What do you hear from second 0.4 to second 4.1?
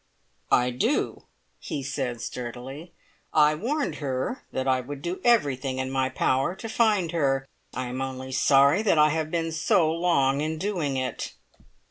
"I do," he said sturdily. "I warned